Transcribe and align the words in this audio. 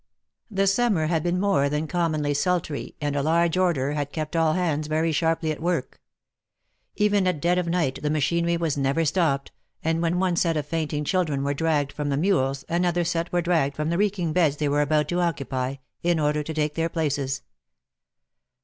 The 0.49 0.65
summer 0.65 1.05
had 1.05 1.21
been 1.21 1.39
more 1.39 1.69
than 1.69 1.85
commonly 1.85 2.33
sultry, 2.33 2.95
and 2.99 3.15
a 3.15 3.21
large 3.21 3.55
order 3.55 3.91
had 3.93 4.11
kept 4.11 4.35
all 4.35 4.53
hands 4.53 4.87
very 4.87 5.11
sharply 5.11 5.51
at 5.51 5.61
work. 5.61 6.01
Even 6.95 7.27
at 7.27 7.39
dead 7.39 7.59
of 7.59 7.67
night 7.67 8.01
the 8.01 8.09
machinery 8.09 8.57
was 8.57 8.75
never 8.79 9.05
stopped, 9.05 9.51
and 9.83 10.01
when 10.01 10.17
one 10.19 10.37
set 10.37 10.57
of 10.57 10.65
fainting 10.65 11.03
children 11.03 11.43
were 11.43 11.53
dragged 11.53 11.91
from 11.93 12.09
the 12.09 12.17
mules 12.17 12.65
another 12.67 13.03
set 13.03 13.31
were 13.31 13.43
dragged 13.43 13.75
from 13.75 13.91
the 13.91 13.97
reeking 13.99 14.33
beds 14.33 14.57
they 14.57 14.67
were 14.67 14.81
about 14.81 15.07
to 15.09 15.21
occupy, 15.21 15.75
in 16.01 16.19
order 16.19 16.41
to 16.41 16.51
take 16.55 16.73
their 16.73 16.89
places. 16.89 17.43